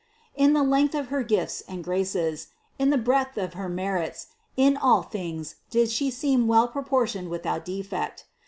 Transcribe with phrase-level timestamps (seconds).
[0.33, 2.47] In the length of her gifts and graces,
[2.79, 7.29] and in the breadth of her merits, in all things did She seem well proportioned
[7.29, 8.25] without defect.